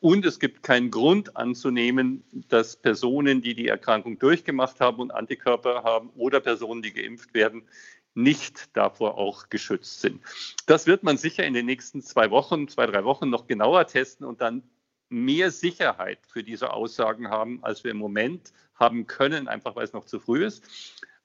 Und 0.00 0.24
es 0.24 0.40
gibt 0.40 0.62
keinen 0.62 0.90
Grund 0.90 1.36
anzunehmen, 1.36 2.24
dass 2.48 2.76
Personen, 2.76 3.42
die 3.42 3.54
die 3.54 3.68
Erkrankung 3.68 4.18
durchgemacht 4.18 4.80
haben 4.80 4.98
und 4.98 5.10
Antikörper 5.10 5.84
haben 5.84 6.10
oder 6.16 6.40
Personen, 6.40 6.82
die 6.82 6.92
geimpft 6.92 7.34
werden, 7.34 7.68
nicht 8.16 8.76
davor 8.76 9.18
auch 9.18 9.50
geschützt 9.50 10.00
sind. 10.00 10.20
Das 10.66 10.86
wird 10.86 11.02
man 11.02 11.18
sicher 11.18 11.44
in 11.44 11.54
den 11.54 11.66
nächsten 11.66 12.02
zwei 12.02 12.30
Wochen, 12.30 12.66
zwei, 12.68 12.86
drei 12.86 13.04
Wochen 13.04 13.30
noch 13.30 13.46
genauer 13.46 13.86
testen 13.86 14.26
und 14.26 14.40
dann 14.40 14.62
mehr 15.08 15.50
Sicherheit 15.50 16.18
für 16.26 16.42
diese 16.42 16.72
Aussagen 16.72 17.28
haben, 17.28 17.62
als 17.62 17.84
wir 17.84 17.90
im 17.90 17.98
Moment 17.98 18.52
haben 18.74 19.06
können, 19.06 19.48
einfach 19.48 19.76
weil 19.76 19.84
es 19.84 19.92
noch 19.92 20.06
zu 20.06 20.18
früh 20.18 20.44
ist. 20.44 20.64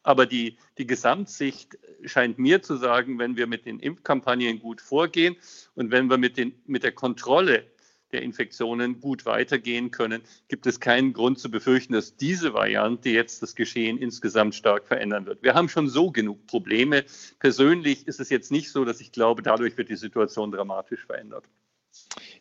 Aber 0.04 0.26
die, 0.26 0.58
die 0.78 0.88
Gesamtsicht 0.88 1.78
scheint 2.06 2.40
mir 2.40 2.62
zu 2.62 2.76
sagen, 2.76 3.20
wenn 3.20 3.38
wir 3.38 3.48
mit 3.48 3.66
den 3.66 3.80
Impfkampagnen 3.80 4.60
gut 4.60 4.82
vorgehen 4.82 5.36
und 5.76 5.92
wenn 5.92 6.10
wir 6.10 6.18
mit, 6.18 6.38
den, 6.38 6.60
mit 6.66 6.84
der 6.84 6.92
Kontrolle 6.92 7.71
der 8.12 8.22
Infektionen 8.22 9.00
gut 9.00 9.26
weitergehen 9.26 9.92
können, 9.92 10.22
gibt 10.48 10.66
es 10.66 10.80
keinen 10.80 11.14
Grund 11.14 11.40
zu 11.40 11.50
befürchten, 11.50 11.94
dass 11.94 12.16
diese 12.16 12.54
Variante 12.54 13.10
jetzt 13.10 13.42
das 13.42 13.56
Geschehen 13.56 13.98
insgesamt 13.98 14.56
stark 14.56 14.88
verändern 14.88 15.26
wird. 15.26 15.44
Wir 15.44 15.54
haben 15.54 15.70
schon 15.70 15.90
so 15.90 16.12
genug 16.12 16.46
Probleme. 16.48 17.04
Persönlich 17.40 18.08
ist 18.08 18.20
es 18.20 18.30
jetzt 18.30 18.52
nicht 18.52 18.72
so, 18.72 18.86
dass 18.86 19.02
ich 19.02 19.12
glaube, 19.12 19.42
dadurch 19.42 19.78
wird 19.78 19.90
die 19.90 19.96
Situation 19.96 20.52
dramatisch 20.52 21.06
verändert. 21.06 21.46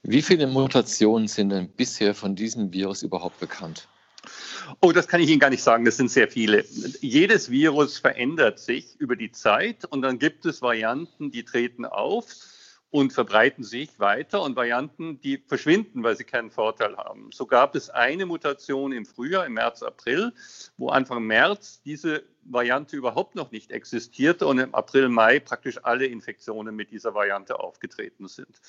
Wie 0.03 0.23
viele 0.23 0.47
Mutationen 0.47 1.29
sind 1.29 1.51
denn 1.51 1.69
bisher 1.69 2.15
von 2.15 2.35
diesem 2.35 2.73
Virus 2.73 3.03
überhaupt 3.03 3.39
bekannt? 3.41 3.89
Oh, 4.81 4.93
das 4.93 5.09
kann 5.09 5.21
ich 5.21 5.31
Ihnen 5.31 5.41
gar 5.41 5.51
nicht 5.51 5.63
sagen. 5.63 5.85
Das 5.85 5.97
sind 5.97 6.11
sehr 6.11 6.29
viele. 6.29 6.65
Jedes 7.01 7.51
Virus 7.51 7.99
verändert 7.99 8.59
sich 8.59 8.97
über 8.99 9.17
die 9.17 9.33
Zeit 9.33 9.85
und 9.85 10.03
dann 10.03 10.19
gibt 10.19 10.47
es 10.47 10.63
Varianten, 10.63 11.31
die 11.31 11.45
treten 11.45 11.85
auf 11.85 12.27
und 12.91 13.13
verbreiten 13.13 13.63
sich 13.63 14.01
weiter 14.01 14.43
und 14.43 14.57
Varianten, 14.57 15.21
die 15.21 15.39
verschwinden, 15.39 16.03
weil 16.03 16.17
sie 16.17 16.25
keinen 16.25 16.51
Vorteil 16.51 16.97
haben. 16.97 17.31
So 17.33 17.47
gab 17.47 17.75
es 17.77 17.89
eine 17.89 18.27
Mutation 18.27 18.93
im 18.93 19.07
Frühjahr, 19.07 19.47
im 19.47 19.55
März, 19.55 19.83
April, 19.83 20.33
wo 20.77 20.89
Anfang 20.89 21.23
März 21.25 21.83
diese 21.83 22.25
Variante 22.45 22.97
überhaupt 22.97 23.35
noch 23.35 23.51
nicht 23.51 23.71
existierte 23.71 24.47
und 24.47 24.59
im 24.59 24.75
April, 24.75 25.09
Mai 25.09 25.41
praktisch 25.41 25.79
alle 25.83 26.07
Infektionen 26.07 26.75
mit 26.75 26.91
dieser 26.91 27.15
Variante 27.15 27.61
aufgetreten 27.61 28.29
sind. 28.29 28.61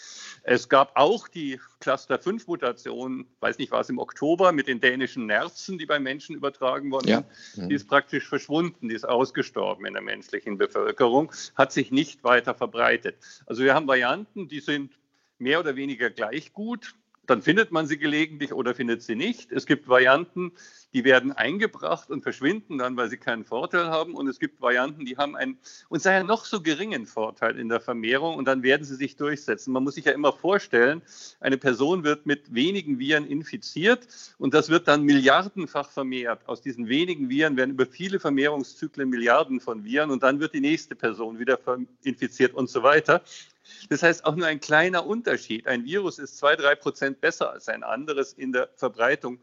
Es 0.43 0.69
gab 0.69 0.91
auch 0.95 1.27
die 1.27 1.59
Cluster-5-Mutation, 1.79 3.25
weiß 3.39 3.57
nicht, 3.57 3.71
war 3.71 3.81
es 3.81 3.89
im 3.89 3.97
Oktober, 3.97 4.51
mit 4.51 4.67
den 4.67 4.79
dänischen 4.79 5.25
Nerzen, 5.25 5.77
die 5.77 5.85
bei 5.85 5.99
Menschen 5.99 6.35
übertragen 6.35 6.91
worden 6.91 7.07
ja. 7.07 7.23
sind. 7.53 7.69
Die 7.69 7.75
ist 7.75 7.87
praktisch 7.87 8.27
verschwunden, 8.27 8.89
die 8.89 8.95
ist 8.95 9.07
ausgestorben 9.07 9.85
in 9.85 9.93
der 9.93 10.03
menschlichen 10.03 10.57
Bevölkerung, 10.57 11.31
hat 11.55 11.71
sich 11.71 11.91
nicht 11.91 12.23
weiter 12.23 12.53
verbreitet. 12.53 13.17
Also 13.45 13.63
wir 13.63 13.73
haben 13.73 13.87
Varianten, 13.87 14.47
die 14.47 14.59
sind 14.59 14.91
mehr 15.37 15.59
oder 15.59 15.75
weniger 15.75 16.09
gleich 16.09 16.53
gut, 16.53 16.93
dann 17.31 17.41
findet 17.41 17.71
man 17.71 17.87
sie 17.87 17.97
gelegentlich 17.97 18.53
oder 18.53 18.75
findet 18.75 19.01
sie 19.01 19.15
nicht. 19.15 19.51
Es 19.51 19.65
gibt 19.65 19.87
Varianten, 19.87 20.51
die 20.93 21.05
werden 21.05 21.31
eingebracht 21.31 22.09
und 22.09 22.23
verschwinden 22.23 22.77
dann, 22.77 22.97
weil 22.97 23.09
sie 23.09 23.17
keinen 23.17 23.45
Vorteil 23.45 23.85
haben. 23.85 24.15
Und 24.15 24.27
es 24.27 24.39
gibt 24.39 24.61
Varianten, 24.61 25.05
die 25.05 25.15
haben 25.15 25.37
einen, 25.37 25.57
und 25.87 26.01
sei 26.01 26.13
ja 26.13 26.23
noch 26.23 26.43
so 26.43 26.61
geringen 26.61 27.05
Vorteil 27.05 27.57
in 27.57 27.69
der 27.69 27.79
Vermehrung 27.79 28.35
und 28.35 28.45
dann 28.45 28.63
werden 28.63 28.83
sie 28.83 28.95
sich 28.95 29.15
durchsetzen. 29.15 29.71
Man 29.71 29.83
muss 29.83 29.95
sich 29.95 30.05
ja 30.05 30.11
immer 30.11 30.33
vorstellen, 30.33 31.01
eine 31.39 31.57
Person 31.57 32.03
wird 32.03 32.25
mit 32.25 32.53
wenigen 32.53 32.99
Viren 32.99 33.25
infiziert 33.25 34.07
und 34.37 34.53
das 34.53 34.69
wird 34.69 34.87
dann 34.87 35.03
milliardenfach 35.03 35.89
vermehrt. 35.89 36.47
Aus 36.47 36.61
diesen 36.61 36.89
wenigen 36.89 37.29
Viren 37.29 37.55
werden 37.55 37.71
über 37.71 37.85
viele 37.85 38.19
Vermehrungszyklen 38.19 39.09
Milliarden 39.09 39.61
von 39.61 39.85
Viren 39.85 40.11
und 40.11 40.21
dann 40.23 40.41
wird 40.41 40.53
die 40.53 40.61
nächste 40.61 40.95
Person 40.95 41.39
wieder 41.39 41.57
infiziert 42.03 42.53
und 42.53 42.69
so 42.69 42.83
weiter. 42.83 43.23
Das 43.89 44.03
heißt, 44.03 44.25
auch 44.25 44.35
nur 44.35 44.47
ein 44.47 44.59
kleiner 44.59 45.05
Unterschied. 45.05 45.67
Ein 45.67 45.85
Virus 45.85 46.19
ist 46.19 46.37
zwei, 46.37 46.55
drei 46.55 46.75
Prozent 46.75 47.21
besser 47.21 47.51
als 47.51 47.67
ein 47.67 47.83
anderes 47.83 48.33
in 48.33 48.51
der 48.51 48.69
Verbreitung 48.75 49.39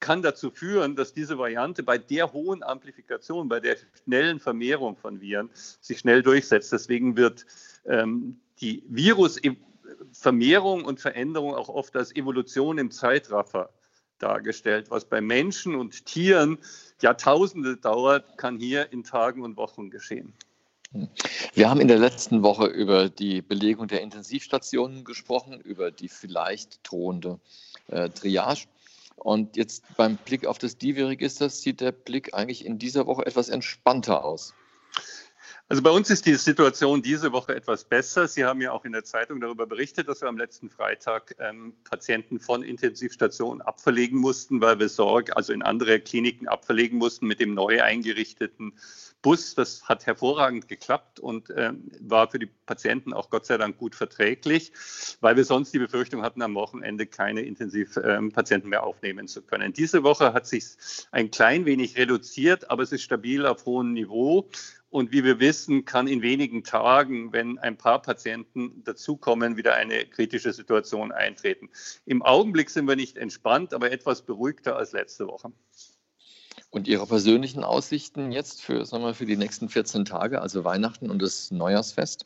kann 0.00 0.22
dazu 0.22 0.50
führen, 0.50 0.96
dass 0.96 1.12
diese 1.12 1.38
Variante 1.38 1.82
bei 1.82 1.98
der 1.98 2.32
hohen 2.32 2.62
Amplifikation, 2.62 3.48
bei 3.48 3.60
der 3.60 3.76
schnellen 4.02 4.40
Vermehrung 4.40 4.96
von 4.96 5.20
Viren 5.20 5.50
sich 5.54 5.98
schnell 6.00 6.22
durchsetzt. 6.22 6.72
Deswegen 6.72 7.16
wird 7.16 7.44
ähm, 7.84 8.40
die 8.60 8.82
Virusvermehrung 8.88 10.84
und 10.84 11.00
Veränderung 11.00 11.54
auch 11.54 11.68
oft 11.68 11.94
als 11.96 12.16
Evolution 12.16 12.78
im 12.78 12.90
Zeitraffer 12.90 13.70
dargestellt. 14.18 14.90
Was 14.90 15.04
bei 15.04 15.20
Menschen 15.20 15.74
und 15.74 16.06
Tieren 16.06 16.58
Jahrtausende 17.00 17.76
dauert, 17.76 18.38
kann 18.38 18.58
hier 18.58 18.92
in 18.92 19.04
Tagen 19.04 19.42
und 19.42 19.56
Wochen 19.56 19.90
geschehen. 19.90 20.34
Wir 21.54 21.70
haben 21.70 21.80
in 21.80 21.88
der 21.88 21.98
letzten 21.98 22.42
Woche 22.42 22.66
über 22.66 23.08
die 23.08 23.42
Belegung 23.42 23.86
der 23.86 24.00
Intensivstationen 24.00 25.04
gesprochen, 25.04 25.60
über 25.60 25.92
die 25.92 26.08
vielleicht 26.08 26.80
drohende 26.82 27.38
äh, 27.88 28.08
Triage. 28.08 28.66
Und 29.14 29.56
jetzt 29.56 29.84
beim 29.96 30.16
Blick 30.16 30.46
auf 30.46 30.58
das 30.58 30.78
Divi-Register 30.78 31.48
sieht 31.48 31.80
der 31.80 31.92
Blick 31.92 32.34
eigentlich 32.34 32.64
in 32.64 32.78
dieser 32.78 33.06
Woche 33.06 33.26
etwas 33.26 33.50
entspannter 33.50 34.24
aus. 34.24 34.54
Also 35.68 35.82
bei 35.82 35.90
uns 35.90 36.10
ist 36.10 36.26
die 36.26 36.34
Situation 36.34 37.00
diese 37.00 37.30
Woche 37.30 37.54
etwas 37.54 37.84
besser. 37.84 38.26
Sie 38.26 38.44
haben 38.44 38.60
ja 38.60 38.72
auch 38.72 38.84
in 38.84 38.90
der 38.90 39.04
Zeitung 39.04 39.40
darüber 39.40 39.66
berichtet, 39.68 40.08
dass 40.08 40.20
wir 40.20 40.28
am 40.28 40.36
letzten 40.36 40.68
Freitag 40.68 41.36
ähm, 41.38 41.74
Patienten 41.88 42.40
von 42.40 42.64
Intensivstationen 42.64 43.62
abverlegen 43.62 44.18
mussten, 44.18 44.60
weil 44.60 44.80
wir 44.80 44.88
Sorge, 44.88 45.36
also 45.36 45.52
in 45.52 45.62
andere 45.62 46.00
Kliniken 46.00 46.48
abverlegen 46.48 46.98
mussten 46.98 47.28
mit 47.28 47.38
dem 47.38 47.54
neu 47.54 47.80
eingerichteten 47.80 48.72
Bus. 49.22 49.54
Das 49.54 49.84
hat 49.84 50.06
hervorragend 50.06 50.68
geklappt 50.68 51.20
und 51.20 51.50
äh, 51.50 51.72
war 52.00 52.30
für 52.30 52.38
die 52.38 52.46
Patienten 52.46 53.12
auch 53.12 53.30
Gott 53.30 53.46
sei 53.46 53.58
Dank 53.58 53.78
gut 53.78 53.94
verträglich, 53.94 54.72
weil 55.20 55.36
wir 55.36 55.44
sonst 55.44 55.72
die 55.74 55.78
Befürchtung 55.78 56.22
hatten, 56.22 56.42
am 56.42 56.54
Wochenende 56.54 57.06
keine 57.06 57.42
Intensivpatienten 57.42 58.66
ähm, 58.66 58.70
mehr 58.70 58.84
aufnehmen 58.84 59.28
zu 59.28 59.42
können. 59.42 59.72
Diese 59.72 60.02
Woche 60.02 60.32
hat 60.32 60.46
sich 60.46 60.64
ein 61.10 61.30
klein 61.30 61.66
wenig 61.66 61.96
reduziert, 61.96 62.70
aber 62.70 62.82
es 62.82 62.92
ist 62.92 63.02
stabil 63.02 63.46
auf 63.46 63.66
hohem 63.66 63.92
Niveau. 63.92 64.48
Und 64.90 65.12
wie 65.12 65.22
wir 65.22 65.38
wissen, 65.38 65.84
kann 65.84 66.08
in 66.08 66.20
wenigen 66.20 66.64
Tagen, 66.64 67.32
wenn 67.32 67.58
ein 67.58 67.76
paar 67.76 68.02
Patienten 68.02 68.82
dazukommen, 68.82 69.56
wieder 69.56 69.74
eine 69.74 70.04
kritische 70.04 70.52
Situation 70.52 71.12
eintreten. 71.12 71.70
Im 72.06 72.22
Augenblick 72.22 72.70
sind 72.70 72.88
wir 72.88 72.96
nicht 72.96 73.16
entspannt, 73.16 73.72
aber 73.72 73.92
etwas 73.92 74.22
beruhigter 74.22 74.76
als 74.76 74.90
letzte 74.90 75.28
Woche. 75.28 75.52
Und 76.70 76.86
Ihre 76.86 77.06
persönlichen 77.06 77.64
Aussichten 77.64 78.30
jetzt 78.30 78.62
für, 78.62 78.84
sagen 78.84 79.04
wir, 79.04 79.14
für 79.14 79.26
die 79.26 79.36
nächsten 79.36 79.68
14 79.68 80.04
Tage, 80.04 80.40
also 80.40 80.64
Weihnachten 80.64 81.10
und 81.10 81.20
das 81.20 81.50
Neujahrsfest? 81.50 82.24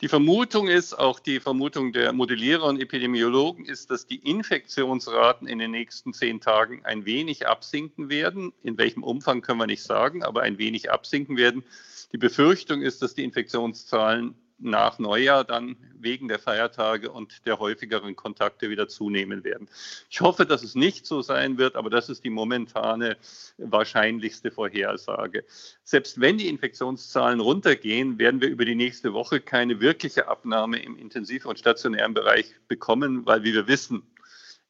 Die 0.00 0.08
Vermutung 0.08 0.66
ist, 0.66 0.94
auch 0.98 1.20
die 1.20 1.38
Vermutung 1.38 1.92
der 1.92 2.12
Modellierer 2.12 2.64
und 2.64 2.80
Epidemiologen 2.80 3.66
ist, 3.66 3.90
dass 3.90 4.04
die 4.04 4.16
Infektionsraten 4.16 5.46
in 5.46 5.60
den 5.60 5.70
nächsten 5.70 6.12
zehn 6.12 6.40
Tagen 6.40 6.84
ein 6.84 7.04
wenig 7.04 7.46
absinken 7.46 8.08
werden. 8.08 8.52
In 8.64 8.78
welchem 8.78 9.04
Umfang 9.04 9.42
können 9.42 9.60
wir 9.60 9.68
nicht 9.68 9.84
sagen, 9.84 10.24
aber 10.24 10.42
ein 10.42 10.58
wenig 10.58 10.90
absinken 10.90 11.36
werden. 11.36 11.62
Die 12.12 12.18
Befürchtung 12.18 12.82
ist, 12.82 13.00
dass 13.00 13.14
die 13.14 13.22
Infektionszahlen 13.22 14.34
nach 14.62 14.98
Neujahr 14.98 15.44
dann 15.44 15.76
wegen 16.02 16.28
der 16.28 16.38
Feiertage 16.38 17.10
und 17.10 17.46
der 17.46 17.58
häufigeren 17.58 18.16
Kontakte 18.16 18.70
wieder 18.70 18.88
zunehmen 18.88 19.44
werden. 19.44 19.68
Ich 20.10 20.20
hoffe, 20.20 20.46
dass 20.46 20.62
es 20.62 20.74
nicht 20.74 21.06
so 21.06 21.22
sein 21.22 21.58
wird, 21.58 21.76
aber 21.76 21.90
das 21.90 22.08
ist 22.08 22.24
die 22.24 22.30
momentane 22.30 23.16
wahrscheinlichste 23.58 24.50
Vorhersage. 24.50 25.44
Selbst 25.84 26.20
wenn 26.20 26.38
die 26.38 26.48
Infektionszahlen 26.48 27.40
runtergehen, 27.40 28.18
werden 28.18 28.40
wir 28.40 28.48
über 28.48 28.64
die 28.64 28.74
nächste 28.74 29.12
Woche 29.12 29.40
keine 29.40 29.80
wirkliche 29.80 30.28
Abnahme 30.28 30.82
im 30.82 30.96
intensiv- 30.96 31.46
und 31.46 31.58
stationären 31.58 32.14
Bereich 32.14 32.52
bekommen, 32.68 33.24
weil, 33.26 33.44
wie 33.44 33.54
wir 33.54 33.68
wissen, 33.68 34.02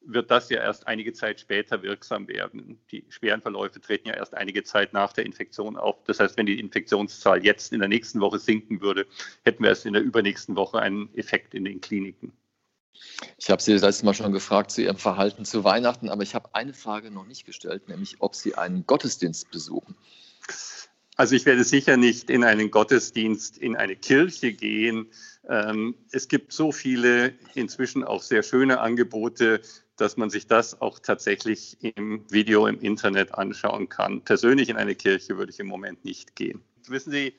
wird 0.04 0.30
das 0.30 0.48
ja 0.50 0.60
erst 0.60 0.86
einige 0.86 1.12
Zeit 1.12 1.40
später 1.40 1.82
wirksam 1.82 2.28
werden. 2.28 2.78
Die 2.90 3.04
schweren 3.08 3.40
Verläufe 3.40 3.80
treten 3.80 4.08
ja 4.08 4.14
erst 4.14 4.34
einige 4.34 4.64
Zeit 4.64 4.92
nach 4.92 5.12
der 5.12 5.26
Infektion 5.26 5.76
auf. 5.76 6.02
Das 6.04 6.20
heißt, 6.20 6.36
wenn 6.36 6.46
die 6.46 6.58
Infektionszahl 6.58 7.44
jetzt 7.44 7.72
in 7.72 7.80
der 7.80 7.88
nächsten 7.88 8.20
Woche 8.20 8.38
sinken 8.38 8.80
würde, 8.80 9.06
hätten 9.44 9.62
wir 9.62 9.70
erst 9.70 9.86
in 9.86 9.92
der 9.92 10.02
übernächsten 10.02 10.56
Woche 10.56 10.80
einen 10.80 11.14
Effekt 11.16 11.54
in 11.54 11.64
den 11.64 11.80
Kliniken. 11.80 12.32
Ich 13.38 13.50
habe 13.50 13.62
Sie 13.62 13.72
das 13.72 13.82
letzte 13.82 14.04
Mal 14.04 14.14
schon 14.14 14.32
gefragt 14.32 14.70
zu 14.70 14.82
Ihrem 14.82 14.98
Verhalten 14.98 15.44
zu 15.44 15.64
Weihnachten, 15.64 16.08
aber 16.08 16.22
ich 16.22 16.34
habe 16.34 16.54
eine 16.54 16.74
Frage 16.74 17.10
noch 17.10 17.26
nicht 17.26 17.44
gestellt, 17.46 17.88
nämlich 17.88 18.16
ob 18.20 18.34
Sie 18.34 18.54
einen 18.54 18.86
Gottesdienst 18.86 19.50
besuchen. 19.50 19.96
Also 21.16 21.34
ich 21.34 21.44
werde 21.44 21.64
sicher 21.64 21.96
nicht 21.96 22.30
in 22.30 22.44
einen 22.44 22.70
Gottesdienst, 22.70 23.58
in 23.58 23.76
eine 23.76 23.96
Kirche 23.96 24.52
gehen. 24.52 25.10
Ähm, 25.48 25.94
es 26.12 26.28
gibt 26.28 26.52
so 26.52 26.72
viele 26.72 27.34
inzwischen 27.54 28.04
auch 28.04 28.22
sehr 28.22 28.42
schöne 28.42 28.80
Angebote, 28.80 29.60
dass 29.96 30.16
man 30.16 30.30
sich 30.30 30.46
das 30.46 30.80
auch 30.80 30.98
tatsächlich 30.98 31.76
im 31.80 32.24
Video 32.30 32.66
im 32.66 32.80
Internet 32.80 33.34
anschauen 33.34 33.88
kann. 33.88 34.22
Persönlich 34.22 34.68
in 34.68 34.76
eine 34.76 34.94
Kirche 34.94 35.36
würde 35.38 35.52
ich 35.52 35.60
im 35.60 35.66
Moment 35.66 36.04
nicht 36.04 36.36
gehen. 36.36 36.62
Wissen 36.88 37.10
Sie, 37.10 37.34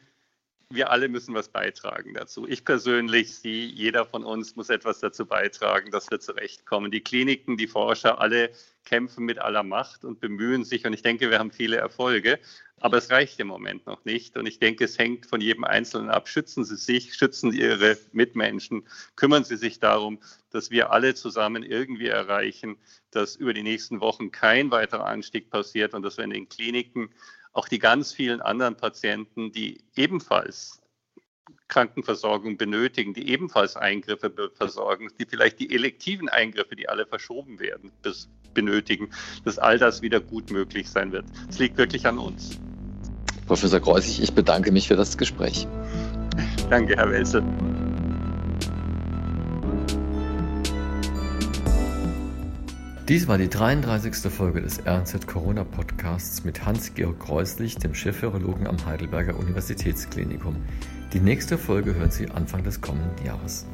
wir 0.73 0.91
alle 0.91 1.07
müssen 1.07 1.35
was 1.35 1.49
beitragen 1.49 2.13
dazu. 2.13 2.47
Ich 2.47 2.65
persönlich, 2.65 3.35
Sie, 3.35 3.65
jeder 3.65 4.05
von 4.05 4.23
uns 4.23 4.55
muss 4.55 4.69
etwas 4.69 4.99
dazu 4.99 5.25
beitragen, 5.25 5.91
dass 5.91 6.09
wir 6.09 6.19
zurechtkommen. 6.19 6.91
Die 6.91 7.01
Kliniken, 7.01 7.57
die 7.57 7.67
Forscher, 7.67 8.19
alle 8.19 8.51
kämpfen 8.85 9.25
mit 9.25 9.39
aller 9.39 9.63
Macht 9.63 10.03
und 10.03 10.19
bemühen 10.19 10.63
sich. 10.65 10.85
Und 10.85 10.93
ich 10.93 11.01
denke, 11.01 11.29
wir 11.29 11.39
haben 11.39 11.51
viele 11.51 11.77
Erfolge. 11.77 12.39
Aber 12.79 12.97
es 12.97 13.09
reicht 13.11 13.39
im 13.39 13.47
Moment 13.47 13.85
noch 13.85 14.03
nicht. 14.03 14.35
Und 14.35 14.45
ich 14.45 14.59
denke, 14.59 14.83
es 14.83 14.97
hängt 14.97 15.25
von 15.25 15.39
jedem 15.39 15.63
Einzelnen 15.63 16.09
ab. 16.09 16.27
Schützen 16.27 16.65
Sie 16.65 16.75
sich, 16.75 17.13
schützen 17.13 17.51
Sie 17.51 17.61
Ihre 17.61 17.97
Mitmenschen, 18.11 18.85
kümmern 19.15 19.45
Sie 19.45 19.55
sich 19.55 19.79
darum, 19.79 20.19
dass 20.51 20.69
wir 20.69 20.91
alle 20.91 21.15
zusammen 21.15 21.63
irgendwie 21.63 22.07
erreichen, 22.07 22.77
dass 23.11 23.37
über 23.37 23.53
die 23.53 23.63
nächsten 23.63 24.01
Wochen 24.01 24.31
kein 24.31 24.69
weiterer 24.71 25.05
Anstieg 25.05 25.49
passiert 25.49 25.93
und 25.93 26.03
dass 26.03 26.17
wir 26.17 26.25
in 26.25 26.31
den 26.31 26.49
Kliniken 26.49 27.09
auch 27.53 27.67
die 27.67 27.79
ganz 27.79 28.11
vielen 28.11 28.41
anderen 28.41 28.75
Patienten, 28.75 29.51
die 29.51 29.81
ebenfalls 29.95 30.81
Krankenversorgung 31.67 32.57
benötigen, 32.57 33.13
die 33.13 33.29
ebenfalls 33.29 33.75
Eingriffe 33.75 34.31
versorgen, 34.55 35.09
die 35.19 35.25
vielleicht 35.25 35.59
die 35.59 35.73
elektiven 35.73 36.29
Eingriffe, 36.29 36.75
die 36.75 36.89
alle 36.89 37.05
verschoben 37.05 37.59
werden, 37.59 37.91
benötigen, 38.53 39.09
dass 39.43 39.57
all 39.57 39.77
das 39.77 40.01
wieder 40.01 40.19
gut 40.19 40.51
möglich 40.51 40.89
sein 40.89 41.11
wird. 41.11 41.25
Es 41.49 41.59
liegt 41.59 41.77
wirklich 41.77 42.05
an 42.05 42.17
uns. 42.17 42.59
Professor 43.47 43.79
Kreuzig, 43.79 44.21
ich 44.21 44.33
bedanke 44.33 44.71
mich 44.71 44.87
für 44.87 44.95
das 44.95 45.17
Gespräch. 45.17 45.67
Danke, 46.69 46.95
Herr 46.95 47.09
Welser. 47.09 47.43
Dies 53.09 53.27
war 53.27 53.37
die 53.37 53.49
33. 53.49 54.31
Folge 54.31 54.61
des 54.61 54.79
RNZ 54.85 55.27
Corona 55.27 55.65
Podcasts 55.65 56.45
mit 56.45 56.65
Hans-Georg 56.65 57.19
Kreuslich, 57.19 57.75
dem 57.75 57.93
Chefvirologen 57.93 58.65
am 58.65 58.85
Heidelberger 58.85 59.37
Universitätsklinikum. 59.37 60.55
Die 61.11 61.19
nächste 61.19 61.57
Folge 61.57 61.95
hören 61.95 62.11
Sie 62.11 62.31
Anfang 62.31 62.63
des 62.63 62.79
kommenden 62.79 63.25
Jahres. 63.25 63.65